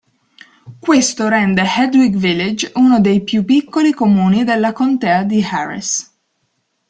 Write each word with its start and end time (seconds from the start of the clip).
Questo 0.79 1.27
rende 1.27 1.61
Hedwig 1.61 2.15
Village 2.15 2.71
uno 2.73 2.99
dei 2.99 3.21
più 3.23 3.45
piccoli 3.45 3.93
comuni 3.93 4.43
della 4.43 4.73
Contea 4.73 5.21
di 5.23 5.43
Harris. 5.43 6.19